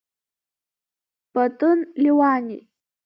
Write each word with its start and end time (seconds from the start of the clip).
Патын 1.33 1.79
Леуани! 2.01 2.57